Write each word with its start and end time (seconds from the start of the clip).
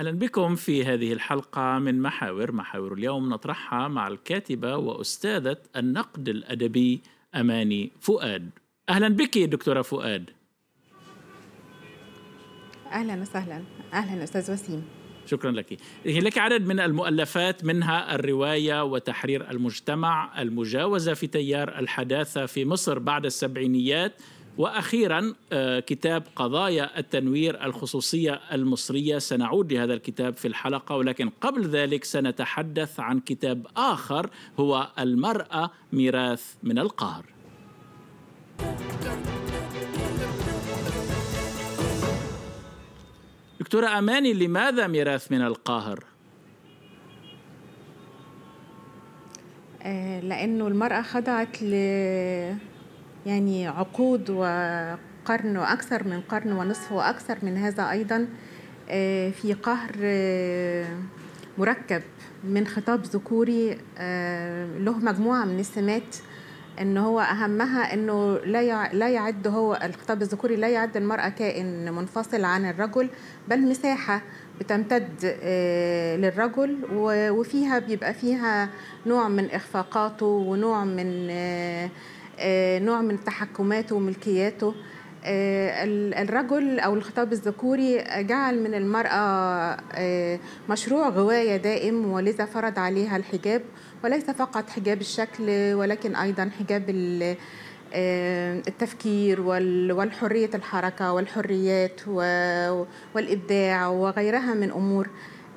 أهلا 0.00 0.10
بكم 0.10 0.54
في 0.54 0.84
هذه 0.84 1.12
الحلقة 1.12 1.78
من 1.78 2.02
محاور 2.02 2.52
محاور 2.52 2.92
اليوم 2.92 3.28
نطرحها 3.28 3.88
مع 3.88 4.08
الكاتبة 4.08 4.76
وأستاذة 4.76 5.56
النقد 5.76 6.28
الأدبي 6.28 7.00
أماني 7.34 7.90
فؤاد. 8.00 8.50
أهلا 8.88 9.08
بك 9.08 9.38
دكتورة 9.38 9.82
فؤاد. 9.82 10.30
أهلا 12.92 13.20
وسهلا. 13.20 13.62
أهلا 13.92 14.24
أستاذ 14.24 14.52
وسيم. 14.52 14.84
شكرا 15.26 15.50
لك. 15.50 15.78
لك 16.06 16.38
عدد 16.38 16.66
من 16.66 16.80
المؤلفات 16.80 17.64
منها 17.64 18.14
الرواية 18.14 18.84
وتحرير 18.84 19.50
المجتمع 19.50 20.42
المجاوزة 20.42 21.14
في 21.14 21.26
تيار 21.26 21.78
الحداثة 21.78 22.46
في 22.46 22.64
مصر 22.64 22.98
بعد 22.98 23.24
السبعينيات 23.24 24.12
وأخيرا 24.58 25.34
آه، 25.52 25.80
كتاب 25.80 26.22
قضايا 26.36 26.98
التنوير 26.98 27.64
الخصوصية 27.64 28.40
المصرية 28.52 29.18
سنعود 29.18 29.72
لهذا 29.72 29.94
الكتاب 29.94 30.36
في 30.36 30.48
الحلقة 30.48 30.96
ولكن 30.96 31.28
قبل 31.40 31.66
ذلك 31.66 32.04
سنتحدث 32.04 33.00
عن 33.00 33.20
كتاب 33.20 33.66
آخر 33.76 34.30
هو 34.60 34.90
المرأة 34.98 35.70
ميراث 35.92 36.54
من 36.62 36.78
القهر 36.78 37.24
دكتورة 43.60 43.98
أماني 43.98 44.32
لماذا 44.32 44.86
ميراث 44.86 45.32
من 45.32 45.42
القاهر؟ 45.42 46.04
آه، 49.82 50.20
لأنه 50.20 50.68
المرأة 50.68 51.02
خضعت 51.02 51.62
يعني 53.26 53.68
عقود 53.68 54.30
وقرن 54.30 55.56
وأكثر 55.56 56.08
من 56.08 56.20
قرن 56.20 56.52
ونصف 56.52 56.92
وأكثر 56.92 57.38
من 57.42 57.56
هذا 57.56 57.90
أيضا 57.90 58.28
آه، 58.88 59.30
في 59.30 59.52
قهر 59.52 59.92
آه، 60.02 60.86
مركب 61.58 62.02
من 62.44 62.66
خطاب 62.66 63.02
ذكوري 63.02 63.78
له 64.78 64.98
مجموعة 64.98 65.44
من 65.44 65.60
السمات 65.60 66.16
إن 66.80 66.96
هو 66.96 67.20
أهمها 67.20 67.94
إنه 67.94 68.38
لا 68.38 68.92
لا 68.92 69.08
يعد 69.08 69.46
هو 69.46 69.80
الخطاب 69.82 70.22
الذكوري 70.22 70.56
لا 70.56 70.68
يعد 70.68 70.96
المرأة 70.96 71.28
كائن 71.28 71.92
منفصل 71.92 72.44
عن 72.44 72.70
الرجل 72.70 73.08
بل 73.48 73.60
مساحة 73.60 74.22
بتمتد 74.60 75.34
آه، 75.42 76.16
للرجل 76.16 76.78
وفيها 77.30 77.78
بيبقى 77.78 78.14
فيها 78.14 78.68
نوع 79.06 79.28
من 79.28 79.50
إخفاقاته 79.50 80.26
ونوع 80.26 80.84
من 80.84 81.28
آه، 81.30 81.84
آه، 81.84 81.90
نوع 82.78 83.00
من 83.00 83.24
تحكماته 83.24 83.96
وملكياته. 83.96 84.74
الرجل 85.24 86.80
أو 86.80 86.94
الخطاب 86.94 87.32
الذكوري 87.32 88.04
جعل 88.18 88.62
من 88.62 88.74
المرأة 88.74 89.76
مشروع 90.68 91.08
غواية 91.08 91.56
دائم 91.56 92.12
ولذا 92.12 92.44
فرض 92.44 92.78
عليها 92.78 93.16
الحجاب 93.16 93.62
وليس 94.04 94.30
فقط 94.30 94.70
حجاب 94.70 95.00
الشكل 95.00 95.74
ولكن 95.74 96.16
أيضا 96.16 96.50
حجاب 96.58 96.84
آه، 97.94 98.62
التفكير 98.68 99.40
والحرية 99.40 100.50
الحركة 100.54 101.12
والحريات 101.12 102.00
والإبداع 103.14 103.88
وغيرها 103.88 104.54
من 104.54 104.70
أمور. 104.70 105.08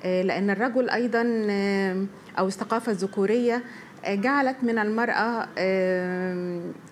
آه، 0.03 0.21
لأن 0.21 0.49
الرجل 0.49 0.89
أيضا 0.89 1.45
آه، 1.49 2.05
أو 2.39 2.47
الثقافة 2.47 2.91
الذكورية 2.91 3.63
جعلت 4.07 4.57
من 4.63 4.79
المرأة 4.79 5.47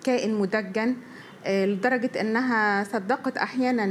كائن 0.04 0.34
مدجن 0.34 0.96
لدرجة 1.46 2.20
أنها 2.20 2.84
صدقت 2.84 3.36
أحيانا 3.36 3.86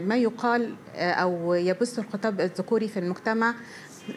ما 0.00 0.16
يقال 0.16 0.74
أو 0.96 1.54
يبث 1.54 1.98
الخطاب 1.98 2.40
الذكوري 2.40 2.88
في 2.88 2.98
المجتمع 2.98 3.54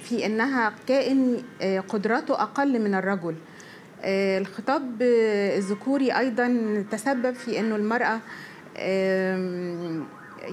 في 0.02 0.26
أنها 0.26 0.74
كائن 0.88 1.44
آه، 1.62 1.80
قدراته 1.80 2.42
أقل 2.42 2.82
من 2.82 2.96
الرجل. 2.96 3.36
آه، 4.04 4.38
الخطاب 4.38 5.02
الذكوري 5.58 6.12
أيضا 6.12 6.84
تسبب 6.92 7.34
في 7.34 7.60
أنه 7.60 7.76
المرأة 7.76 8.20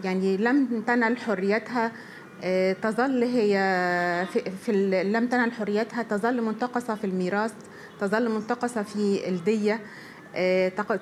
يعني 0.04 0.36
لم 0.36 0.82
تنل 0.86 1.18
حريتها. 1.18 1.86
آه، 1.86 1.90
تظل 2.82 3.22
هي 3.22 3.56
في, 4.64 4.72
لم 5.04 5.26
تنل 5.26 5.52
حريتها 5.52 6.02
تظل 6.02 6.42
منتقصة 6.42 6.94
في 6.94 7.04
الميراث 7.04 7.52
تظل 8.00 8.28
منتقصة 8.28 8.82
في 8.82 9.28
الدية 9.28 9.80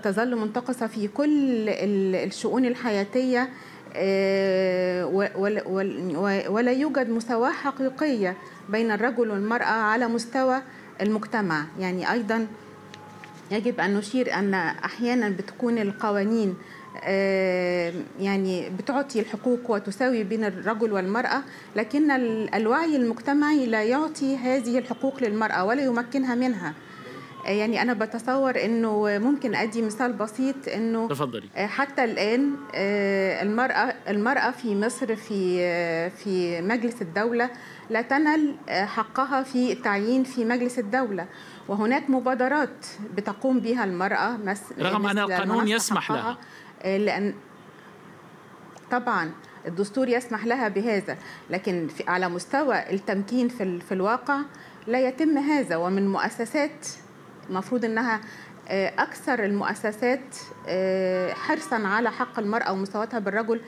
تظل 0.02 0.36
منتقصة 0.36 0.86
في 0.86 1.08
كل 1.08 1.68
الشؤون 2.14 2.64
الحياتية 2.64 3.48
آه، 3.96 5.06
ولا 6.48 6.72
يوجد 6.72 7.10
مساواة 7.10 7.50
حقيقية 7.50 8.36
بين 8.68 8.90
الرجل 8.90 9.30
والمرأة 9.30 9.64
على 9.64 10.08
مستوى 10.08 10.62
المجتمع. 11.00 11.64
يعني 11.78 12.12
أيضا 12.12 12.46
يجب 13.50 13.80
أن 13.80 13.94
نشير 13.94 14.34
أن 14.34 14.54
أحيانا 14.54 15.28
بتكون 15.28 15.78
القوانين 15.78 16.48
آه، 16.48 16.54
يعني 18.20 18.70
بتعطي 18.70 19.20
الحقوق 19.20 19.70
وتساوي 19.70 20.24
بين 20.24 20.44
الرجل 20.44 20.92
والمرأة 20.92 21.42
لكن 21.76 22.10
الوعي 22.54 22.96
المجتمعي 22.96 23.66
لا 23.66 23.82
يعطي 23.82 24.36
هذه 24.36 24.78
الحقوق 24.78 25.22
للمرأة 25.22 25.64
ولا 25.64 25.82
يمكنها 25.82 26.34
منها. 26.34 26.74
يعني 27.44 27.82
أنا 27.82 27.92
بتصور 27.92 28.64
إنه 28.64 29.18
ممكن 29.18 29.54
أدي 29.54 29.82
مثال 29.82 30.12
بسيط 30.12 30.68
إنه 30.68 31.08
تفضلي. 31.08 31.48
آه، 31.56 31.66
حتى 31.66 32.04
الآن 32.04 32.56
آه، 32.74 33.42
المرأة 33.42 33.94
المرأة 34.08 34.50
في 34.50 34.74
مصر 34.74 35.16
في 35.16 35.56
آه، 35.60 36.08
في 36.08 36.60
مجلس 36.60 37.02
الدولة 37.02 37.50
لا 37.90 38.02
تنل 38.02 38.54
حقها 38.68 39.42
في 39.42 39.72
التعيين 39.72 40.24
في 40.24 40.44
مجلس 40.44 40.78
الدولة. 40.78 41.26
وهناك 41.70 42.10
مبادرات 42.10 42.86
بتقوم 43.14 43.60
بها 43.60 43.84
المرأة 43.84 44.36
مس... 44.36 44.62
رغم 44.78 45.06
ان 45.06 45.18
القانون 45.18 45.68
يسمح 45.68 46.12
لها. 46.12 46.38
لأن 46.84 47.34
طبعا 48.90 49.32
الدستور 49.66 50.08
يسمح 50.08 50.46
لها 50.46 50.68
بهذا 50.68 51.18
لكن 51.50 51.88
في 51.88 52.04
على 52.08 52.28
مستوى 52.28 52.90
التمكين 52.90 53.48
في, 53.48 53.80
في 53.80 53.94
الواقع 53.94 54.40
لا 54.86 55.08
يتم 55.08 55.38
هذا 55.38 55.76
ومن 55.76 56.08
مؤسسات 56.08 56.86
المفروض 57.50 57.84
إنها 57.84 58.20
آه، 58.68 58.92
أكثر 58.98 59.44
المؤسسات 59.44 60.36
آه، 60.68 61.32
حرصا 61.32 61.86
على 61.86 62.10
حق 62.10 62.38
المرأة 62.38 62.72
ومساواتها 62.72 63.18
بالرجل 63.18 63.60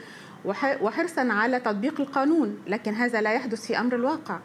وحرصا 0.81 1.33
على 1.33 1.61
تطبيق 1.61 2.01
القانون 2.01 2.59
لكن 2.67 2.95
هذا 2.95 3.21
لا 3.21 3.33
يحدث 3.33 3.67
في 3.67 3.81
أمر 3.81 3.95
الواقع. 3.95 4.39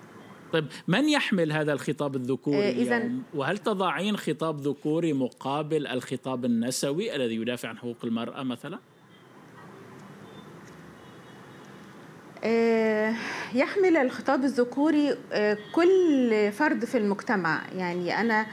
طيب 0.54 0.68
من 0.88 1.10
يحمل 1.10 1.52
هذا 1.52 1.74
الخطاب 1.74 2.16
الذكوري 2.16 2.68
آه 2.68 2.72
إذا 2.72 3.10
وهل 3.34 3.58
تضعين 3.58 4.18
خطاب 4.18 4.62
ذكوري 4.62 5.14
مقابل 5.14 5.88
الخطاب 5.88 6.46
النسوي 6.46 7.16
الذي 7.16 7.36
يدافع 7.36 7.70
عن 7.70 7.78
حقوق 7.78 7.98
المرأة 8.04 8.44
مثلا؟ 8.44 8.80
آه 12.44 13.14
يحمل 13.54 13.98
الخطاب 13.98 14.44
الذكوري 14.44 15.18
آه 15.32 15.58
كل 15.72 16.52
فرد 16.52 16.86
في 16.86 16.98
المجتمع. 16.98 17.62
يعني 17.76 18.22
أنا 18.22 18.46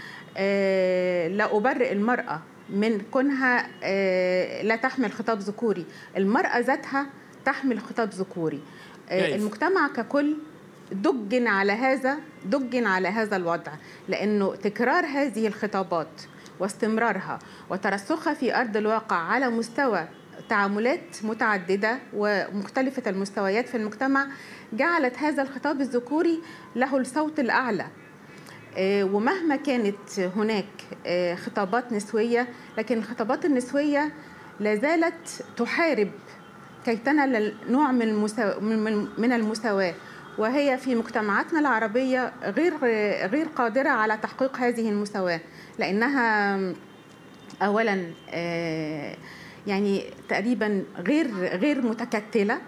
لا 1.28 1.56
أبرئ 1.56 1.93
المرأة 1.93 2.43
من 2.71 3.00
كونها 3.00 3.69
لا 4.62 4.76
تحمل 4.76 5.12
خطاب 5.12 5.38
ذكوري. 5.38 5.84
المرأة 6.16 6.59
ذاتها 6.59 7.06
تحمل 7.44 7.81
خطاب 7.81 8.11
ذكوري. 8.11 8.61
المجتمع 9.11 9.88
ككل 9.88 10.37
دجن 10.93 11.47
على 11.47 11.72
هذا 11.72 12.19
دجن 12.44 12.87
على 12.87 13.09
هذا 13.09 13.37
الوضع 13.37 13.73
لأنه 14.09 14.55
تكرار 14.55 15.06
هذه 15.06 15.47
الخطابات 15.47 16.23
واستمرارها 16.61 17.38
وترسخها 17.70 18.35
في 18.35 18.56
أرض 18.56 18.76
الواقع 18.76 19.17
على 19.17 19.49
مستوى 19.50 20.09
تعاملات 20.49 21.25
متعددة 21.25 21.99
ومختلفة 22.14 23.11
المستويات 23.11 23.69
في 23.69 23.76
المجتمع 23.76 24.26
جعلت 24.73 25.19
هذا 25.19 25.43
الخطاب 25.43 25.81
الذكوري 25.81 26.41
له 26.76 26.97
الصوت 26.97 27.41
الأعلى. 27.41 27.87
آه، 28.76 29.05
ومهما 29.05 29.56
كانت 29.56 30.20
هناك 30.20 30.67
آه، 31.06 31.35
خطابات 31.35 31.93
نسوية 31.93 32.49
لكن 32.79 32.99
الخطابات 32.99 33.44
النسوية 33.44 34.12
لا 34.61 34.75
زالت 34.75 35.44
تحارب 35.56 36.11
كي 36.85 36.97
تنال 36.97 37.55
نوع 37.69 37.93
من 37.93 38.14
من 39.19 39.32
المساواة. 39.32 39.94
وهي 40.39 40.79
في 40.79 40.95
مجتمعاتنا 40.95 41.61
العربية 41.61 42.33
غير 42.43 42.77
غير 43.27 43.47
قادرة 43.47 43.89
على 43.89 44.17
تحقيق 44.17 44.57
هذه 44.57 44.89
المساواة 44.89 45.41
لأنها 45.79 46.59
اولا 47.63 48.07
آه، 48.31 49.17
يعني 49.67 50.05
تقريبا 50.29 50.85
غير 50.99 51.35
غير 51.35 51.83
متكتلة 51.83 52.59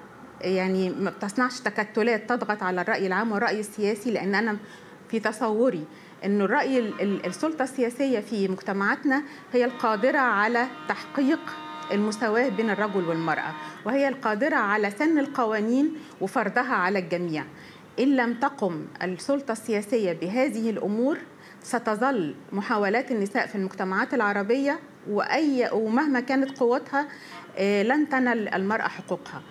يعني 0.41 0.91
ما 0.91 1.11
بتصنعش 1.11 1.61
تكتلات 1.61 2.29
تضغط 2.29 2.63
على 2.63 2.81
الرأي 2.81 3.07
العام 3.07 3.33
والرأي 3.33 3.61
السياسي 3.61 4.11
لأن 4.11 4.35
أنا 4.35 4.57
في 5.11 5.21
تصوري 5.21 5.85
أن 6.25 6.41
الرأي 6.41 6.79
السلطة 7.27 7.63
السياسية 7.63 8.21
في 8.21 8.49
مجتمعاتنا 8.49 9.23
هي 9.53 9.65
القادرة 9.65 10.19
على 10.19 10.67
تحقيق 10.89 11.41
المساواة 11.93 12.49
بين 12.49 12.71
الرجل 12.71 13.05
والمرأة 13.09 13.55
وهي 13.85 14.09
القادرة 14.09 14.57
على 14.57 14.91
سن 14.91 15.19
القوانين 15.19 15.95
وفرضها 16.21 16.75
على 16.75 16.99
الجميع. 16.99 17.45
إن 17.99 18.17
لم 18.17 18.35
تقم 18.35 18.87
السلطة 19.03 19.53
السياسية 19.53 20.13
بهذه 20.13 20.71
الأمور 20.71 21.19
ستظل 21.63 22.35
محاولات 22.53 23.11
النساء 23.11 23.47
في 23.47 23.55
المجتمعات 23.55 24.15
العربية 24.15 24.79
وأي 25.11 25.71
ومهما 25.73 26.21
كانت 26.21 26.59
قوتها 26.59 27.09
آه، 27.59 27.83
لن 27.83 28.09
تنل 28.09 28.49
المرأة 28.49 28.89
حقوقها. 28.89 29.43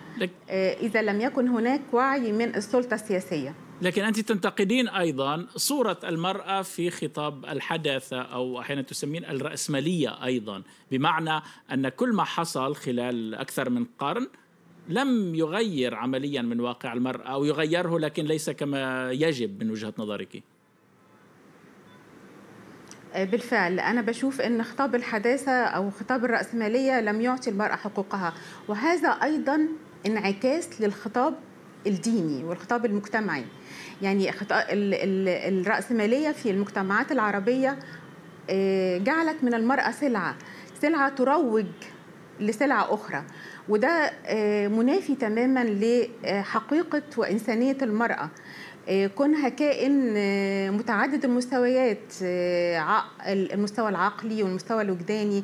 آه، 0.50 0.74
إذا 0.74 1.02
لم 1.02 1.22
يكن 1.22 1.48
هناك 1.48 1.82
وعي 1.94 2.32
من 2.32 2.56
السلطة 2.56 2.94
السياسية. 2.94 3.54
لكن 3.82 4.04
أنت 4.04 4.20
تنتقدين 4.20 4.88
أيضا 4.88 5.48
صورة 5.56 6.00
المرأة 6.04 6.62
في 6.62 6.90
خطاب 6.90 7.46
الحداثة 7.46 8.22
أو 8.22 8.60
أحيانا 8.60 8.82
تسمين 8.82 9.26
الرأسمالية 9.26 10.24
أيضا 10.26 10.64
بمعنى 10.92 11.42
أن 11.72 11.90
كل 11.90 12.14
ما 12.14 12.24
حصل 12.24 12.76
خلال 12.76 13.36
أكثر 13.36 13.70
من 13.70 13.86
قرن 14.00 14.28
لم 14.90 15.36
يغير 15.36 15.96
عمليا 15.96 16.42
من 16.42 16.60
واقع 16.60 16.94
المرأة 16.94 17.28
أو 17.28 17.46
يغيره 17.46 18.00
لكن 18.00 18.26
ليس 18.26 18.50
كما 18.50 19.12
يجب 19.12 19.64
من 19.64 19.72
وجهة 19.72 19.94
نظرك. 19.98 20.44
بالفعل 23.16 23.80
أنا 23.80 24.02
بشوف 24.02 24.42
أن 24.42 24.64
خطاب 24.64 24.96
الحداثة 24.96 25.52
أو 25.52 25.90
خطاب 25.90 26.26
الرأسمالية 26.26 27.02
لم 27.02 27.22
يعطي 27.22 27.50
المرأة 27.50 27.76
حقوقها 27.76 28.34
وهذا 28.68 29.10
أيضا 29.10 29.68
انعكاس 30.06 30.82
للخطاب 30.82 31.36
الديني 31.88 32.44
والخطاب 32.44 32.86
المجتمعي. 32.86 33.46
يعني 34.02 34.32
الرأسمالية 35.50 36.32
في 36.32 36.52
المجتمعات 36.52 37.12
العربية 37.12 37.78
آه، 38.50 38.98
جعلت 38.98 39.44
من 39.44 39.54
المرأة 39.54 39.92
سلعة. 39.92 40.36
سلعة 40.82 41.10
تروج 41.10 41.66
لسلعة 42.40 42.94
أخرى. 42.94 43.24
وده 43.70 44.12
آه، 44.26 44.68
منافي 44.68 45.16
تماما 45.16 45.64
لحقيقة 45.64 47.02
وإنسانية 47.18 47.78
المرأة. 47.82 48.30
آه، 48.90 49.08
كونها 49.08 49.50
كائن 49.50 50.14
متعدد 50.78 51.26
المستويات 51.26 52.14
المستوى 53.28 53.90
العقلي 53.90 54.44
والمستوى 54.44 54.82
الوجداني 54.82 55.44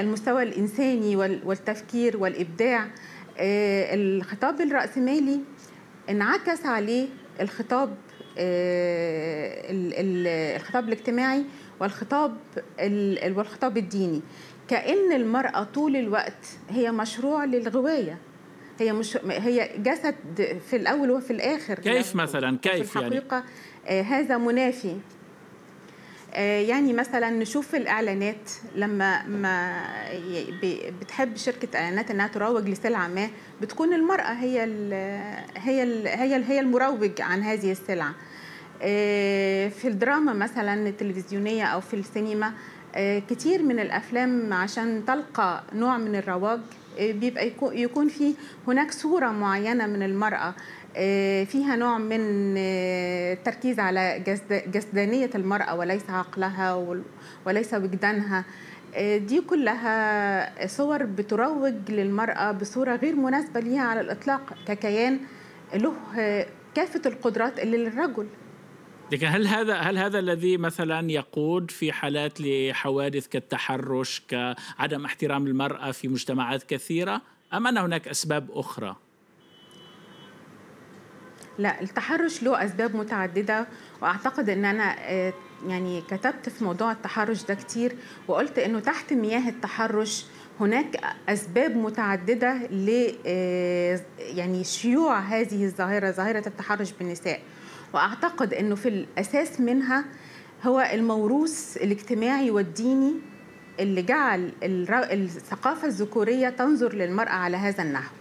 المستوى 0.00 0.42
الإنساني 0.42 1.16
والتفكير 1.16 2.16
والإبداع. 2.16 2.88
الخطاب 3.38 4.60
الرأسمالي 4.60 5.40
انعكس 6.10 6.66
عليه 6.66 7.08
الخطاب 7.40 7.96
آه، 8.38 9.64
الخطاب 10.56 10.88
الاجتماعي 10.88 11.44
والخطاب 11.80 12.36
والخطاب 13.36 13.76
الديني 13.76 14.22
كأن 14.68 15.12
المرأة 15.12 15.62
طول 15.62 15.96
الوقت 15.96 16.46
هي 16.70 16.92
مشروع 16.92 17.44
للغواية 17.44 18.18
هي 18.80 18.92
مش 18.92 19.18
هي 19.26 19.70
جسد 19.78 20.14
في 20.70 20.76
الأول 20.76 21.10
وفي 21.10 21.32
الآخر 21.32 21.78
كيف 21.78 22.16
مثلا 22.16 22.58
كيف 22.58 22.92
في 22.92 23.00
يعني؟ 23.00 23.16
الحقيقة 23.16 23.44
يعني؟ 23.86 24.02
هذا 24.02 24.38
منافي 24.38 24.88
آه، 24.90 24.96
يعني 26.40 26.92
مثلا 26.92 27.30
نشوف 27.30 27.74
الإعلانات 27.74 28.50
لما 28.74 29.22
ما 29.26 29.82
بتحب 31.00 31.36
شركة 31.36 31.78
إعلانات 31.78 32.10
إنها 32.10 32.26
تروج 32.26 32.68
لسلعة 32.68 33.08
ما 33.08 33.28
بتكون 33.62 33.92
المرأة 33.92 34.32
هي 34.32 34.64
ال 34.64 34.92
هي 35.56 35.82
ال 35.82 36.06
هي 36.06 36.36
ال 36.36 36.44
هي 36.44 36.60
المروج 36.60 37.20
عن 37.20 37.42
هذه 37.42 37.72
السلعة. 37.72 38.14
آه، 38.82 39.68
في 39.68 39.88
الدراما 39.88 40.32
مثلا 40.32 40.88
التلفزيونية 40.88 41.64
أو 41.64 41.80
في 41.80 41.94
السينما 41.94 42.52
آه، 42.94 43.18
كتير 43.18 43.62
من 43.62 43.80
الأفلام 43.80 44.52
عشان 44.52 45.04
تلقى 45.06 45.62
نوع 45.72 45.98
من 45.98 46.16
الرواج 46.16 46.60
بيبقى 47.00 47.52
يكون 47.62 48.08
في 48.08 48.34
هناك 48.68 48.92
صورة 48.92 49.30
معينة 49.30 49.86
من 49.86 50.02
المرأة. 50.02 50.48
آه، 50.48 50.54
فيها 51.44 51.76
نوع 51.76 51.98
من 51.98 52.20
التركيز 52.56 53.80
آه، 53.80 53.82
على 53.82 54.22
جسدانية 54.50 55.30
المرأة 55.34 55.74
وليس 55.74 56.10
عقلها 56.10 56.98
وليس 57.46 57.74
وجدانها 57.74 58.44
آه، 58.94 59.16
دي 59.16 59.40
كلها 59.40 60.66
صور 60.66 61.04
بتروج 61.04 61.74
للمرأة 61.90 62.52
بصورة 62.52 62.96
غير 62.96 63.14
مناسبة 63.14 63.60
ليها 63.60 63.82
على 63.82 64.00
الإطلاق 64.00 64.54
ككيان 64.66 65.20
له 65.74 65.94
كافة 66.74 67.02
القدرات 67.06 67.60
اللي 67.60 67.76
للرجل 67.76 68.26
لكن 69.12 69.26
هل 69.26 69.46
هذا 69.46 69.74
هل 69.74 69.98
هذا 69.98 70.18
الذي 70.18 70.56
مثلا 70.56 71.10
يقود 71.10 71.70
في 71.70 71.92
حالات 71.92 72.40
لحوادث 72.40 73.26
كالتحرش 73.26 74.22
كعدم 74.28 75.04
احترام 75.04 75.46
المرأة 75.46 75.90
في 75.90 76.08
مجتمعات 76.08 76.62
كثيرة 76.62 77.22
أم 77.54 77.66
أن 77.66 77.78
هناك 77.78 78.08
أسباب 78.08 78.50
أخرى؟ 78.50 78.96
لا 81.58 81.80
التحرش 81.80 82.42
له 82.42 82.64
أسباب 82.64 82.96
متعددة 82.96 83.66
وأعتقد 84.02 84.50
إن 84.50 84.64
أنا 84.64 84.96
آه، 84.98 85.32
يعني 85.66 86.00
كتبت 86.00 86.48
في 86.48 86.64
موضوع 86.64 86.92
التحرش 86.92 87.44
ده 87.44 87.54
كتير 87.54 87.96
وقلت 88.28 88.58
إنه 88.58 88.80
تحت 88.80 89.12
مياه 89.12 89.48
التحرش 89.48 90.26
هناك 90.60 91.00
أسباب 91.28 91.76
متعددة 91.76 92.54
ل 92.54 93.14
آه، 93.26 94.00
يعني 94.18 94.64
شيوع 94.64 95.18
هذه 95.18 95.64
الظاهرة 95.64 96.10
ظاهرة 96.10 96.48
التحرش 96.48 96.92
بالنساء. 96.92 97.40
وأعتقد 97.94 98.54
إنه 98.54 98.74
في 98.74 98.88
الأساس 98.88 99.60
منها 99.60 100.04
هو 100.62 100.80
الموروث 100.92 101.76
الاجتماعي 101.76 102.50
والديني 102.50 103.14
اللي 103.80 104.02
جعل 104.02 104.52
الثقافة 104.62 105.88
الذكورية 105.88 106.48
تنظر 106.48 106.94
للمرأة 106.94 107.30
على 107.32 107.56
هذا 107.56 107.82
النحو. 107.82 108.14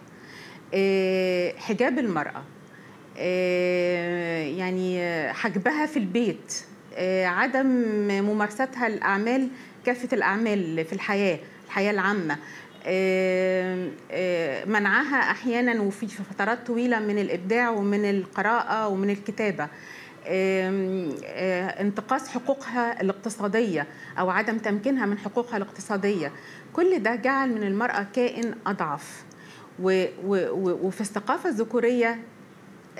آه، 0.73 1.53
حجاب 1.57 1.99
المرأة. 1.99 2.37
آه، 2.37 2.50
يعني 4.57 4.99
حجبها 5.33 5.85
في 5.85 5.97
البيت. 5.97 6.53
آه، 6.95 7.25
عدم 7.25 7.65
ممارستها 8.07 8.87
الأعمال 8.87 9.47
كافة 9.85 10.09
الأعمال 10.13 10.85
في 10.85 10.93
الحياة 10.93 11.39
الحياة 11.65 11.91
العامة. 11.91 12.37
آه، 12.85 13.89
منعها 14.65 15.31
أحيانا 15.31 15.81
وفي 15.81 16.07
فترات 16.07 16.67
طويلة 16.67 16.99
من 16.99 17.19
الإبداع 17.19 17.69
ومن 17.69 18.09
القراءة 18.09 18.87
ومن 18.87 19.09
الكتابة. 19.09 19.67
انتقاص 21.81 22.27
حقوقها 22.27 23.01
الاقتصادية 23.01 23.88
أو 24.19 24.29
عدم 24.29 24.57
تمكينها 24.57 25.05
من 25.05 25.17
حقوقها 25.17 25.57
الاقتصادية. 25.57 26.31
كل 26.74 27.00
ده 27.03 27.15
جعل 27.15 27.50
من 27.50 27.63
المرأة 27.63 28.05
كائن 28.15 28.55
أضعف. 28.67 29.24
وفي 29.79 31.01
الثقافة 31.01 31.50
الذكورية 31.50 32.19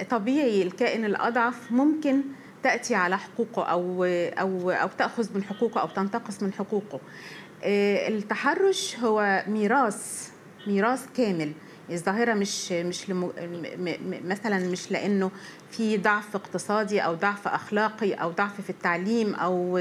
طبيعي 0.10 0.62
الكائن 0.62 1.06
الأضعف 1.06 1.72
ممكن 1.72 2.22
تأتي 2.64 2.96
على 2.96 3.18
حقوقه 3.18 3.64
أو 3.64 4.04
أو 4.40 4.72
أو 4.72 4.88
تأخذ 4.98 5.28
من 5.36 5.44
حقوقه 5.44 5.82
أو 5.82 5.88
تنتقص 5.88 6.44
من 6.44 6.54
حقوقه. 6.54 7.00
آه، 7.64 8.08
التحرش 8.08 8.96
هو 9.00 9.44
ميراث 9.48 10.30
ميراث 10.68 11.06
كامل 11.18 11.52
الظاهرة 11.92 12.34
مش 12.34 12.72
مش 12.72 13.10
لم... 13.10 13.32
مثلا 14.26 14.70
مش 14.70 14.92
لأنه 14.92 15.32
في 15.72 15.98
ضعف 15.98 16.36
اقتصادي 16.36 17.00
أو 17.00 17.14
ضعف 17.14 17.48
أخلاقي 17.48 18.14
أو 18.14 18.32
ضعف 18.32 18.62
في 18.62 18.70
التعليم 18.70 19.36
أو 19.36 19.78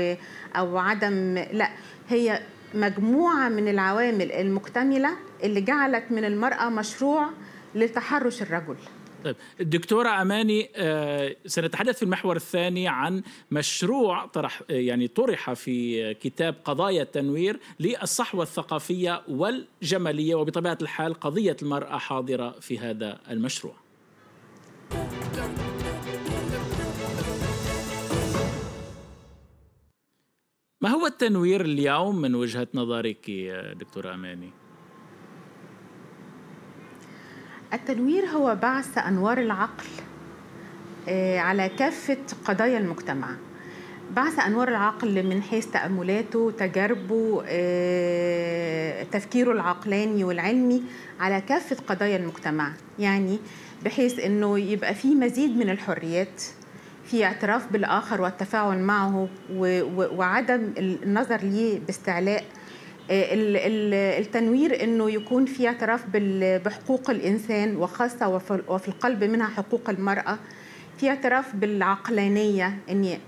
أو 0.56 0.78
عدم 0.78 1.34
لا 1.52 1.70
هي 2.08 2.40
مجموعة 2.74 3.48
من 3.48 3.68
العوامل 3.68 4.32
المكتملة 4.32 5.10
اللي 5.42 5.60
جعلت 5.60 6.04
من 6.10 6.24
المرأة 6.24 6.68
مشروع 6.68 7.26
لتحرش 7.74 8.42
الرجل. 8.42 8.76
طيب 9.24 9.36
الدكتورة 9.60 10.22
أماني 10.22 10.70
آه، 10.76 11.36
سنتحدث 11.46 11.96
في 11.96 12.02
المحور 12.02 12.36
الثاني 12.36 12.88
عن 12.88 13.22
مشروع 13.50 14.26
طرح 14.26 14.62
آه، 14.70 14.74
يعني 14.74 15.08
طرح 15.08 15.52
في 15.52 16.14
كتاب 16.14 16.54
قضايا 16.64 17.02
التنوير 17.02 17.60
للصحوة 17.80 18.42
الثقافية 18.42 19.22
والجمالية 19.28 20.34
وبطبيعة 20.34 20.78
الحال 20.82 21.14
قضية 21.14 21.56
المرأة 21.62 21.98
حاضرة 21.98 22.50
في 22.50 22.78
هذا 22.78 23.20
المشروع. 23.30 23.74
ما 30.80 30.88
هو 30.88 31.06
التنوير 31.06 31.60
اليوم 31.60 32.16
من 32.16 32.34
وجهة 32.34 32.68
نظرك 32.74 33.30
دكتورة 33.76 34.14
أماني؟ 34.14 34.59
التنوير 37.74 38.24
هو 38.26 38.56
بعث 38.62 38.98
أنوار 38.98 39.38
العقل 39.38 39.86
آه، 41.08 41.38
على 41.38 41.68
كافة 41.68 42.16
قضايا 42.44 42.78
المجتمع. 42.78 43.28
بعث 44.16 44.38
أنوار 44.38 44.68
العقل 44.68 45.26
من 45.26 45.42
حيث 45.42 45.66
تأملاته 45.66 46.52
تجاربه 46.58 47.42
آه، 47.46 49.02
تفكيره 49.02 49.52
العقلاني 49.52 50.24
والعلمي 50.24 50.82
على 51.20 51.40
كافة 51.40 51.76
قضايا 51.86 52.16
المجتمع. 52.16 52.72
يعني 52.98 53.38
بحيث 53.84 54.18
أنه 54.18 54.58
يبقى 54.58 54.94
في 54.94 55.14
مزيد 55.14 55.56
من 55.56 55.70
الحريات 55.70 56.42
في 57.04 57.24
اعتراف 57.24 57.72
بالآخر 57.72 58.20
والتفاعل 58.22 58.78
معه 58.78 59.28
وعدم 59.96 60.72
النظر 60.78 61.36
ليه 61.42 61.80
باستعلاء. 61.86 62.44
التنوير 63.10 64.84
إنه 64.84 65.10
يكون 65.10 65.44
في 65.46 65.68
اعتراف 65.68 66.04
بحقوق 66.64 67.10
الإنسان 67.10 67.76
وخاصة 67.76 68.28
وفي 68.68 68.88
القلب 68.88 69.24
منها 69.24 69.46
حقوق 69.48 69.90
المرأة. 69.90 70.38
في 70.98 71.08
اعتراف 71.08 71.56
بالعقلانية 71.56 72.78
إني 72.90 73.18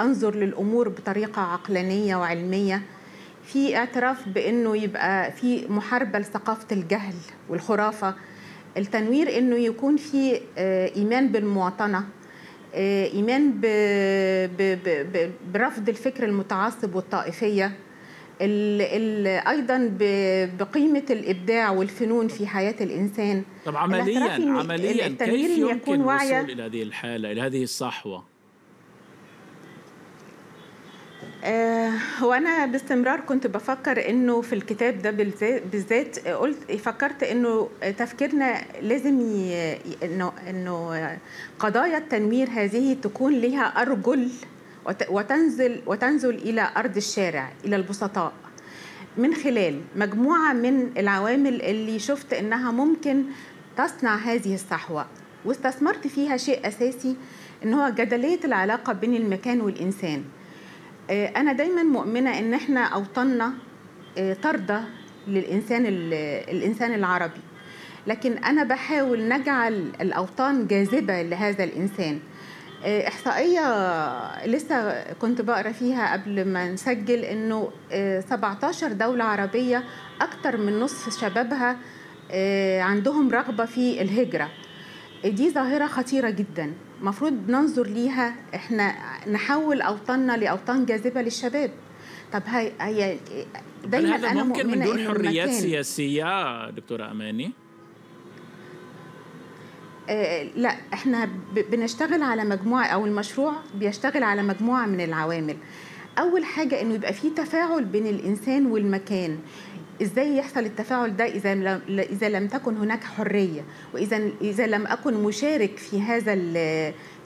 أنظر 0.00 0.34
للأمور 0.34 0.88
بطريقة 0.88 1.42
عقلانية 1.42 2.16
وعلمية. 2.16 2.82
في 3.44 3.76
اعتراف 3.76 4.28
بإنه 4.28 4.76
يبقى 4.76 5.32
في 5.32 5.66
محاربة 5.68 6.18
لثقافة 6.18 6.66
الجهل 6.72 7.14
والخرافة. 7.48 8.14
التنوير 8.76 9.38
إنه 9.38 9.56
يكون 9.56 9.96
في 9.96 10.40
إيمان 10.96 11.28
بالمواطنة 11.32 12.04
إيمان 12.74 13.50
ب... 13.52 13.60
ب... 14.58 14.78
ب... 15.12 15.30
برفض 15.54 15.88
الفكر 15.88 16.24
المتعصب 16.24 16.94
والطائفية. 16.94 17.72
ال 18.40 18.82
ال 18.82 19.26
أيضا 19.26 19.90
بقيمة 20.58 21.04
الإبداع 21.10 21.70
والفنون 21.70 22.28
في 22.28 22.46
حياة 22.46 22.74
الإنسان. 22.80 23.42
طب 23.64 23.76
عمليا 23.76 24.30
عمليا 24.30 25.08
كيف 25.08 25.58
يمكن 25.58 25.94
الوصول 25.94 26.50
إلى 26.50 26.62
هذه 26.62 26.82
الحالة 26.82 27.32
إلى 27.32 27.40
هذه 27.40 27.62
الصحوة؟ 27.62 28.24
هو 32.18 32.32
أنا 32.32 32.66
باستمرار 32.66 33.20
كنت 33.20 33.46
بفكر 33.46 34.08
إنه 34.10 34.40
في 34.40 34.52
الكتاب 34.52 35.02
ده 35.02 35.10
بالذات 35.72 36.28
قلت 36.28 36.72
فكرت 36.72 37.22
إنه 37.22 37.68
تفكيرنا 37.98 38.62
لازم 38.82 39.20
ي... 39.20 39.76
انه 40.04 40.32
إنه 40.50 41.18
قضايا 41.58 41.98
التنوير 41.98 42.48
هذه 42.50 42.96
تكون 43.02 43.34
لها 43.40 43.82
أرجل 43.82 44.28
وتنزل 45.10 45.82
وتنزل 45.86 46.34
إلى 46.34 46.70
أرض 46.76 46.96
الشارع 46.96 47.52
إلى 47.64 47.76
البسطاء. 47.76 48.32
من 49.16 49.34
خلال 49.34 49.80
مجموعة 49.96 50.52
من 50.52 50.90
العوامل 50.98 51.62
اللي 51.62 51.98
شفت 51.98 52.32
إنها 52.32 52.70
ممكن 52.70 53.24
تصنع 53.76 54.16
هذه 54.16 54.54
الصحوة 54.54 55.06
واستثمرت 55.44 56.06
فيها 56.06 56.36
شيء 56.36 56.68
أساسي 56.68 57.16
إن 57.64 57.74
هو 57.74 57.88
جدلية 57.88 58.40
العلاقة 58.44 58.92
بين 58.92 59.14
المكان 59.16 59.60
والإنسان. 59.60 60.24
أنا 61.10 61.52
دايما 61.52 61.82
مؤمنة 61.82 62.38
إن 62.38 62.54
إحنا 62.54 62.84
أوطاننا 62.84 63.52
طاردة 64.42 64.82
للإنسان 65.28 65.86
الإنسان 66.48 66.94
العربي. 66.94 67.40
لكن 68.06 68.32
أنا 68.32 68.64
بحاول 68.64 69.28
نجعل 69.28 69.92
الأوطان 70.00 70.66
جاذبة 70.66 71.22
لهذا 71.22 71.64
الإنسان. 71.64 72.20
إحصائية 72.86 74.46
لسه 74.46 75.02
كنت 75.12 75.40
بقرأ 75.40 75.72
فيها 75.72 76.12
قبل 76.12 76.44
ما 76.44 76.72
نسجل 76.72 77.18
إنه 77.18 77.70
17 78.20 78.92
دولة 78.92 79.24
عربية 79.24 79.84
أكتر 80.20 80.56
من 80.56 80.80
نصف 80.80 81.20
شبابها 81.20 81.76
عندهم 82.80 83.30
رغبة 83.30 83.64
في 83.64 84.02
الهجرة. 84.02 84.50
دي 85.24 85.50
ظاهرة 85.50 85.86
خطيرة 85.86 86.30
جدا. 86.30 86.72
مفروض 87.02 87.50
ننظر 87.50 87.86
ليها 87.86 88.34
إحنا 88.54 88.94
نحول 89.30 89.80
أوطاننا 89.80 90.36
لأوطان 90.36 90.86
جاذبة 90.86 91.22
للشباب. 91.22 91.70
طب 92.32 92.42
هي 92.46 92.72
هي 92.80 93.16
دايما 93.84 94.16
هذا 94.16 94.30
أنا 94.30 94.42
ممكن 94.42 94.66
من 94.66 94.84
دون 94.84 95.08
حريات 95.08 95.50
سياسية 95.50 96.70
دكتورة 96.70 97.10
أماني؟ 97.10 97.46
آه 97.46 97.65
لا 100.56 100.76
إحنا 100.92 101.28
بنشتغل 101.70 102.22
على 102.22 102.44
مجموعة 102.44 102.86
أو 102.86 103.06
المشروع 103.06 103.52
بيشتغل 103.74 104.22
على 104.22 104.42
مجموعة 104.42 104.86
من 104.86 105.00
العوامل. 105.00 105.56
أول 106.18 106.44
حاجة 106.44 106.80
إنه 106.80 106.94
يبقى 106.94 107.12
في 107.12 107.30
تفاعل 107.30 107.84
بين 107.84 108.06
الإنسان 108.06 108.66
والمكان. 108.66 109.38
إزاي 110.02 110.36
يحصل 110.36 110.60
التفاعل 110.60 111.16
ده 111.16 111.24
إذا 111.24 111.54
لم 111.54 111.80
إذا 111.88 112.28
لم 112.28 112.46
تكن 112.48 112.76
هناك 112.76 113.04
حرية 113.04 113.64
وإذا 113.94 114.30
إذا 114.40 114.66
لم 114.66 114.86
أكن 114.86 115.14
مشارك 115.14 115.76
في 115.76 116.02
هذا 116.02 116.34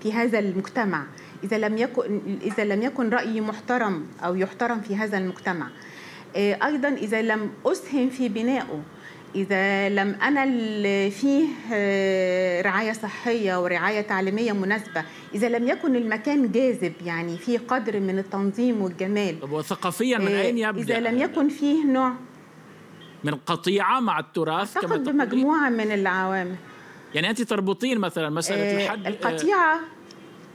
في 0.02 0.12
هذا 0.12 0.38
المجتمع. 0.38 1.04
إذا 1.44 1.58
لم 1.58 1.78
يكن 1.78 2.20
إذا 2.42 2.64
لم 2.64 2.82
يكن 2.82 3.10
رايي 3.10 3.40
محترم 3.40 4.06
أو 4.24 4.34
يحترم 4.34 4.80
في 4.80 4.96
هذا 4.96 5.18
المجتمع. 5.18 5.68
أيضا 6.36 6.88
إذا 6.88 7.22
لم 7.22 7.50
أسهم 7.66 8.10
في 8.10 8.28
بنائه 8.28 8.82
إذا 9.34 9.88
لم 9.88 10.18
اللي 10.22 11.10
فيه 11.10 11.46
رعاية 12.62 12.92
صحية 12.92 13.62
ورعاية 13.62 14.00
تعليمية 14.00 14.52
مناسبة 14.52 15.04
إذا 15.34 15.48
لم 15.48 15.68
يكن 15.68 15.96
المكان 15.96 16.52
جاذب 16.52 16.92
يعني 17.04 17.36
في 17.36 17.56
قدر 17.56 18.00
من 18.00 18.18
التنظيم 18.18 18.82
والجمال. 18.82 19.40
طب 19.40 19.52
وثقافيا 19.52 20.18
من 20.18 20.28
أين 20.28 20.58
يبدأ؟ 20.58 20.82
إذا 20.82 21.10
لم 21.10 21.18
يكن 21.18 21.48
فيه 21.48 21.84
نوع. 21.84 22.12
من 23.24 23.34
قطيعة 23.34 24.00
مع 24.00 24.18
التراث 24.18 24.78
كما 24.78 24.96
بمجموعة 24.96 25.68
من 25.68 25.92
العوامل. 25.92 26.56
يعني 27.14 27.30
أنت 27.30 27.42
تربطين 27.42 27.98
مثلا 27.98 28.30
مسألة 28.30 28.84
الحد 28.84 29.06
القطيعة 29.06 29.80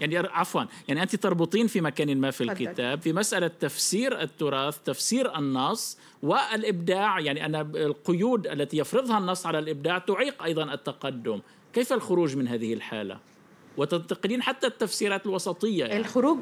يعني 0.01 0.17
عفوا. 0.17 0.63
يعني 0.87 1.03
أنت 1.03 1.15
تربطين 1.15 1.67
في 1.67 1.81
مكان 1.81 2.17
ما 2.17 2.31
في 2.31 2.41
الكتاب 2.41 3.01
في 3.01 3.13
مسألة 3.13 3.47
تفسير 3.47 4.21
التراث 4.21 4.77
تفسير 4.85 5.37
النص 5.37 5.97
والإبداع. 6.23 7.19
يعني 7.19 7.45
أنا 7.45 7.61
القيود 7.61 8.47
التي 8.47 8.77
يفرضها 8.77 9.17
النص 9.17 9.45
على 9.45 9.59
الإبداع 9.59 9.97
تعيق 9.97 10.43
أيضا 10.43 10.73
التقدم. 10.73 11.41
كيف 11.73 11.93
الخروج 11.93 12.35
من 12.37 12.47
هذه 12.47 12.73
الحالة؟ 12.73 13.19
وتنتقلين 13.77 14.41
حتى 14.41 14.67
التفسيرات 14.67 15.25
الوسطية 15.25 15.85
يعني. 15.85 15.97
الخروج؟ 15.97 16.37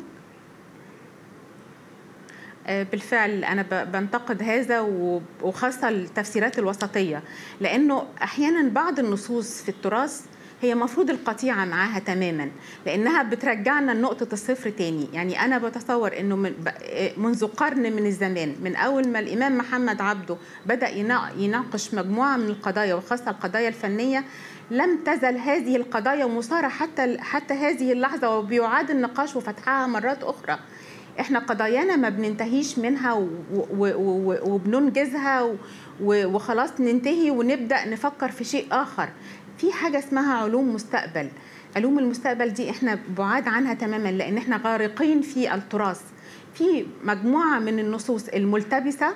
بالفعل 2.67 3.43
أنا 3.43 3.83
بنتقد 3.83 4.43
هذا 4.43 4.79
وخاصة 5.41 5.89
التفسيرات 5.89 6.59
الوسطية. 6.59 7.23
لأنه 7.61 8.07
أحيانا 8.23 8.69
بعض 8.69 8.99
النصوص 8.99 9.63
في 9.63 9.69
التراث 9.69 10.25
هي 10.63 10.75
مفروض 10.75 11.09
القطيعة 11.09 11.65
معاها 11.65 11.99
تماما 11.99 12.49
لأنها 12.85 13.23
بترجعنا 13.23 13.91
لنقطة 13.91 14.27
الصفر 14.33 14.69
تاني. 14.69 15.07
يعني 15.13 15.39
أنا 15.45 15.57
بتصور 15.57 16.19
أنه 16.19 16.35
من 16.35 16.53
منذ 17.17 17.45
قرن 17.47 17.93
من 17.93 18.05
الزمان 18.05 18.55
من 18.63 18.75
أول 18.75 19.07
ما 19.07 19.19
الإمام 19.19 19.57
محمد 19.57 20.01
عبده 20.01 20.37
بدأ 20.65 20.89
يناقش 21.37 21.93
مجموعة 21.93 22.37
من 22.37 22.47
القضايا 22.47 22.95
وخاصة 22.95 23.31
القضايا 23.31 23.67
الفنية 23.67 24.23
لم 24.71 24.97
تزل 25.05 25.37
هذه 25.37 25.75
القضايا 25.75 26.25
مثارة 26.25 26.67
حتى 26.67 27.17
حتى 27.19 27.53
هذه 27.53 27.91
اللحظة 27.91 28.37
وبيعاد 28.37 28.89
النقاش 28.89 29.35
وفتحها 29.35 29.87
مرات 29.87 30.23
أخرى. 30.23 30.59
إحنا 31.19 31.39
قضايانا 31.39 31.95
ما 31.95 32.09
بننتهيش 32.09 32.79
منها 32.79 33.27
وبننجزها 34.43 35.55
وخلاص 36.03 36.69
ننتهي 36.79 37.31
ونبدأ 37.31 37.85
نفكر 37.85 38.31
في 38.31 38.43
شيء 38.43 38.67
آخر. 38.71 39.09
في 39.63 39.71
حاجة 39.73 39.99
اسمها 39.99 40.33
علوم 40.33 40.73
مستقبل. 40.73 41.29
علوم 41.75 41.99
المستقبل 41.99 42.49
دي 42.49 42.69
إحنا 42.69 42.99
بعاد 43.17 43.47
عنها 43.47 43.73
تماما 43.73 44.11
لأن 44.11 44.37
إحنا 44.37 44.61
غارقين 44.65 45.21
في 45.21 45.53
التراث. 45.53 46.01
في 46.53 46.85
مجموعة 47.03 47.59
من 47.59 47.79
النصوص 47.79 48.27
الملتبسة 48.27 49.13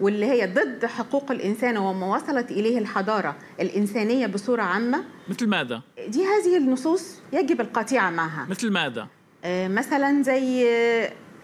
واللي 0.00 0.26
هي 0.26 0.46
ضد 0.46 0.86
حقوق 0.86 1.30
الإنسان 1.30 1.76
وما 1.76 2.16
وصلت 2.16 2.50
إليه 2.50 2.78
الحضارة 2.78 3.36
الإنسانية 3.60 4.26
بصورة 4.26 4.62
عامة. 4.62 5.04
مثل 5.28 5.48
ماذا؟ 5.48 5.82
دي 6.08 6.24
هذه 6.24 6.56
النصوص 6.56 7.16
يجب 7.32 7.60
القطيعه 7.60 8.10
معها. 8.10 8.46
مثل 8.50 8.70
ماذا؟ 8.70 9.06
مثلا 9.46 10.22
زي 10.22 10.66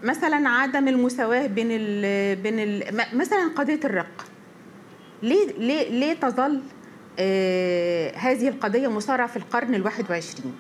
مثلا 0.03 0.49
عدم 0.49 0.89
المساواة 0.89 1.47
بين 1.47 1.69
ال 1.71 2.37
بين 2.37 2.59
ال 2.59 2.85
مثلا 3.13 3.49
قضية 3.57 3.81
الرق. 3.85 4.27
ليه 5.23 5.53
ليه 5.59 5.91
ليه 5.91 6.13
تظل 6.13 6.55
آه 6.57 6.78
هذه 8.17 8.49
القضية 8.49 8.89
مثارة 8.89 9.27
في 9.27 9.37
القرن 9.37 9.75
الواحد 9.75 10.11
وعشرين. 10.11 10.55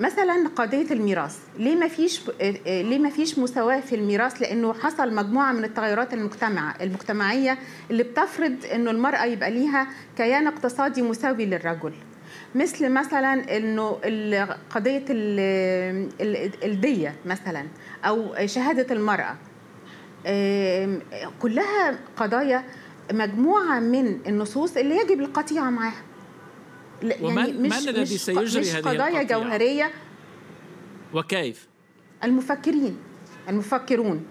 مثلا 0.00 0.48
قضية 0.56 0.90
الميراث. 0.90 1.38
ليه 1.58 1.76
ما 1.76 1.88
فيش 1.88 2.20
آه 2.40 2.82
ليه 2.82 2.98
ما 2.98 3.10
فيش 3.10 3.38
مساواه 3.38 3.80
في 3.80 3.94
الميراث؟ 3.94 4.42
لأنه 4.42 4.72
حصل 4.72 5.14
مجموعة 5.14 5.52
من 5.52 5.64
التغيرات 5.64 6.14
المجتمع 6.14 6.74
المجتمعية 6.80 7.58
اللي 7.90 8.02
بتفرض 8.02 8.54
إنه 8.74 8.90
المرأة 8.90 9.24
يبقى 9.24 9.50
ليها 9.50 9.86
كيان 10.16 10.46
اقتصادي 10.46 11.02
مساوي 11.02 11.46
للرجل. 11.46 11.92
مثل 12.54 12.88
مثلا 12.88 13.56
إنه 13.56 13.90
قضية 14.70 15.04
الدية 16.64 17.14
مثلا 17.26 17.66
أو 18.04 18.46
شهادة 18.46 18.94
المرأة. 18.94 19.36
كلها 21.42 21.98
قضايا 22.16 22.64
مجموعة 23.12 23.80
من 23.80 24.20
النصوص 24.26 24.76
اللي 24.76 24.96
يجب 24.96 25.20
القطيعه 25.20 25.70
معها. 25.70 26.02
يعني 27.02 27.52
مش 27.52 27.72
من 27.82 27.88
الذي 27.88 28.06
سيجري 28.18 28.60
مش 28.60 28.74
هذه 28.74 28.80
قضايا 28.82 29.20
القطيعة؟ 29.20 29.40
جوهرية. 29.40 29.90
وكيف؟ 31.14 31.68
المفكرين 32.24 32.96
المفكرون. 33.48 34.24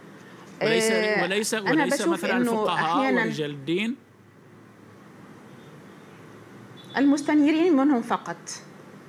وليس 0.64 0.84
آه، 0.92 1.24
وليس 1.24 1.54
أنا 1.54 1.84
وليس 1.84 1.94
بشوف 2.02 2.08
مثلا 2.14 2.38
الفقهاء 2.38 3.12
أحياناً- 3.12 3.26
ورجال 3.26 3.50
الدين 3.52 3.96
المستنيرين 6.98 7.74
منهم 7.76 8.02
فقط. 8.02 8.38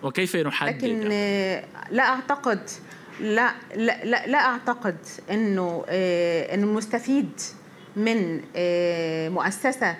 وكيف 0.02 0.36
نحدد؟ 0.36 0.68
لكن؟ 0.84 1.08
آه، 1.12 1.64
لا 1.90 2.02
اعتقد 2.02 2.70
لا 3.20 3.52
لا 3.76 4.04
لا, 4.04 4.26
لا 4.26 4.38
أعتقد 4.38 4.96
إنه 5.30 5.84
آه، 5.88 6.54
ان 6.54 6.62
المستفيد 6.62 7.30
من 7.96 8.40
مؤسسة 9.34 9.96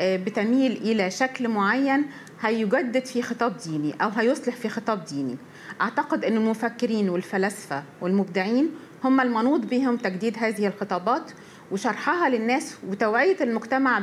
بتميل 0.00 0.72
إلى 0.72 1.10
شكل 1.10 1.48
معين 1.48 2.06
هيجدد 2.40 3.04
في 3.04 3.22
خطاب 3.22 3.56
ديني 3.56 3.94
أو 4.02 4.08
هيصلح 4.08 4.56
في 4.56 4.68
خطاب 4.68 5.04
ديني. 5.04 5.36
أعتقد 5.80 6.24
أن 6.24 6.36
المفكرين 6.36 7.08
والفلاسفة 7.08 7.82
والمبدعين 8.00 8.70
هم 9.04 9.20
المنوط 9.20 9.60
بهم 9.60 9.96
تجديد 9.96 10.36
هذه 10.38 10.66
الخطابات 10.66 11.30
وشرحها 11.72 12.28
للناس 12.28 12.76
وتوعية 12.88 13.36
المجتمع 13.40 14.02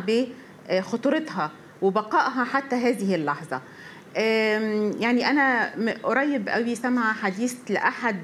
بخطورتها 0.69 1.51
وبقائها 1.81 2.43
حتى 2.43 2.75
هذه 2.75 3.15
اللحظة. 3.15 3.61
يعني 4.99 5.29
أنا 5.29 5.73
قريب 6.03 6.49
قوي 6.49 6.75
سمع 6.75 7.13
حديث 7.13 7.55
لأحد 7.69 8.23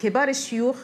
كبار 0.00 0.28
الشيوخ 0.28 0.76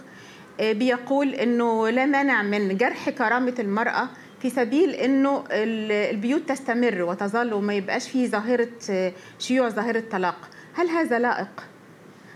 بيقول 0.61 1.29
أنه 1.35 1.89
لا 1.89 2.07
مانع 2.07 2.43
من 2.43 2.77
جرح 2.77 3.11
كرامة 3.11 3.55
المرأة 3.59 4.09
في 4.43 4.51
سبيل 4.51 4.91
إنه 4.91 5.45
البيوت 5.51 6.49
تستمر 6.49 7.03
وتظل 7.03 7.53
وما 7.53 7.75
يبقاش 7.75 8.11
فيه 8.11 8.29
ظاهرة 8.29 9.13
شيوع 9.39 9.69
ظاهرة 9.69 10.03
طلاق. 10.11 10.49
هل 10.75 10.89
هذا 10.89 11.19
لائق؟ 11.19 11.65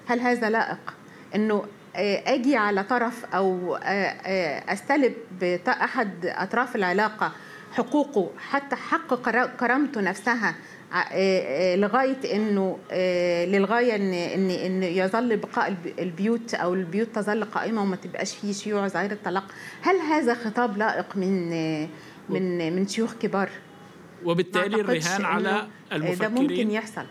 هل 0.07 0.21
هذا 0.21 0.51
لائق؟ 0.51 0.95
إنه 1.35 1.65
أجي 2.27 2.57
على 2.57 2.83
طرف 2.85 3.25
أو 3.35 3.77
أستلب 4.69 5.15
احد 5.69 6.27
أطراف 6.27 6.77
العلاقة 6.77 7.33
حقوقه 7.73 8.31
حتى 8.51 8.77
حق 8.77 9.15
كرامته 9.61 10.01
نفسها 10.01 10.55
لغاية 11.77 12.37
إنه 12.37 12.79
للغاية 13.47 13.97
إن 13.97 14.13
إن 14.13 14.51
إن 14.51 14.83
يظل 14.83 15.37
بقاء 15.37 15.77
البيوت 15.99 16.55
أو 16.55 16.75
البيوت 16.75 17.09
تظل 17.15 17.45
قائمة 17.45 17.83
وما 17.83 17.97
تبقاش 17.97 18.37
فيه 18.37 18.53
شيوع 18.53 18.89
ظاهرة 18.89 19.19
طلاق 19.25 19.45
هل 19.83 19.97
هذا 19.97 20.35
خطاب 20.35 20.77
لائق 20.79 21.17
من 21.17 21.51
من 22.29 22.77
من 22.77 22.89
شيوخ 22.89 23.15
كبار؟ 23.15 23.49
وبالتالي 24.25 24.81
الرهان 24.81 25.25
على 25.25 25.67
المفكرين 25.93 26.19
ده 26.19 26.29
ممكن 26.29 26.71
يحصل. 26.71 27.07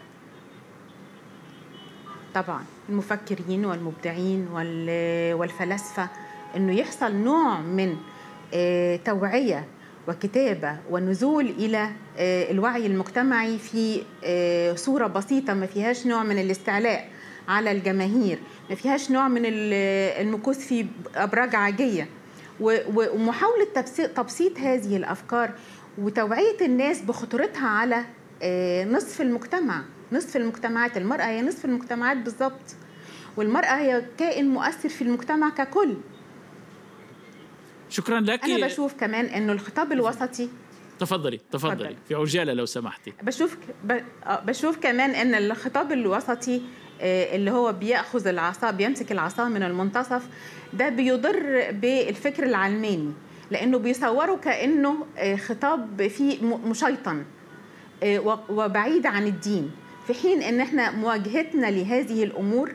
طبعا 2.35 2.63
المفكرين 2.89 3.65
والمبدعين 3.65 4.47
والفلاسفة 5.33 6.09
إنه 6.55 6.73
يحصل 6.75 7.15
نوع 7.15 7.59
من 7.61 7.95
توعية 9.05 9.67
وكتابة 10.07 10.77
ونزول 10.89 11.49
إلى 11.49 11.89
الوعي 12.19 12.85
المجتمعي 12.85 13.57
في 13.57 14.01
صورة 14.75 15.07
بسيطة 15.07 15.53
ما 15.53 15.65
فيهاش 15.65 16.07
نوع 16.07 16.23
من 16.23 16.39
الاستعلاء 16.39 17.09
على 17.47 17.71
الجماهير 17.71 18.39
ما 18.69 18.75
فيهاش 18.75 19.11
نوع 19.11 19.27
من 19.27 19.41
المكوث 19.45 20.67
في 20.67 20.85
أبراج 21.15 21.55
عاجية. 21.55 22.07
ومحاولة 22.59 23.67
تبسيط 24.15 24.59
هذه 24.59 24.97
الأفكار 24.97 25.51
وتوعية 25.97 26.57
الناس 26.61 27.01
بخطورتها 27.01 27.67
على 27.67 28.03
نصف 28.91 29.21
المجتمع. 29.21 29.83
نصف 30.11 30.37
المجتمعات 30.37 30.97
المرأة 30.97 31.23
هي 31.23 31.41
نصف 31.41 31.65
المجتمعات 31.65 32.17
بالضبط 32.17 32.75
والمرأة 33.37 33.75
هي 33.75 34.03
كائن 34.17 34.49
مؤثر 34.49 34.89
في 34.89 35.01
المجتمع 35.01 35.49
ككل. 35.49 35.95
شكرا 37.93 38.19
لك. 38.19 38.43
أنا 38.43 38.65
بشوف 38.65 38.93
كمان 38.93 39.25
إنه 39.25 39.53
الخطاب 39.53 39.91
الوسطي 39.91 40.49
تفضلي 40.99 41.39
تفضلي. 41.51 41.95
في 42.07 42.15
عجالة 42.15 42.53
لو 42.53 42.65
سمحتي. 42.65 43.13
بشوف 43.23 43.57
بشوف 44.27 44.77
كمان 44.77 45.09
إن 45.09 45.35
الخطاب 45.35 45.91
الوسطي 45.91 46.61
اللي 47.01 47.51
هو 47.51 47.71
بيأخذ 47.73 48.27
العصا 48.27 48.71
بيمسك 48.71 49.11
العصا 49.11 49.47
من 49.49 49.63
المنتصف 49.63 50.23
ده 50.73 50.89
بيضر 50.89 51.71
بالفكر 51.71 52.43
العلماني 52.43 53.11
لأنه 53.51 53.77
بيصوره 53.77 54.35
كأنه 54.35 55.05
خطاب 55.47 56.07
فيه 56.07 56.45
مشيطن 56.45 57.23
وبعيد 58.49 59.05
عن 59.05 59.27
الدين. 59.27 59.71
في 60.07 60.13
حين 60.13 60.41
إن 60.41 60.59
إحنا 60.59 60.91
مواجهتنا 60.91 61.71
لهذه 61.71 62.23
الأمور 62.23 62.71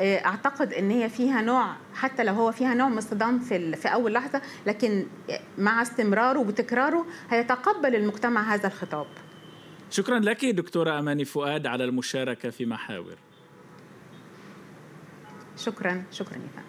أعتقد 0.00 0.72
إن 0.72 0.90
هي 0.90 1.08
فيها 1.08 1.42
نوع 1.42 1.76
حتى 1.94 2.24
لو 2.24 2.34
هو 2.34 2.52
فيها 2.52 2.74
نوع 2.74 2.88
من 2.88 2.98
الصدام 2.98 3.38
في 3.38 3.76
في 3.76 3.88
أول 3.88 4.12
لحظة 4.12 4.42
لكن 4.66 5.06
مع 5.58 5.82
استمراره 5.82 6.38
وتكراره 6.38 7.06
هيتقبل 7.30 7.94
المجتمع 7.94 8.54
هذا 8.54 8.66
الخطاب. 8.66 9.06
شكرا 9.90 10.18
لك 10.18 10.44
دكتورة 10.44 10.98
أماني 10.98 11.24
فؤاد 11.24 11.66
على 11.66 11.84
المشاركة 11.84 12.50
في 12.50 12.66
محاور. 12.66 13.16
شكرا 15.56 16.04
شكرا 16.10 16.36
يا 16.36 16.62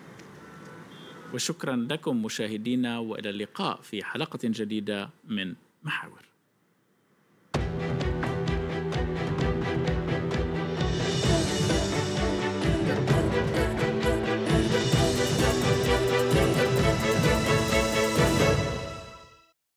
وشكرا 1.34 1.76
لكم 1.76 2.24
مشاهدينا 2.24 3.00
وإلى 3.00 3.30
اللقاء 3.30 3.82
في 3.82 4.04
حلقة 4.04 4.40
جديدة 4.44 5.10
من 5.28 5.56
محاور. 5.84 6.33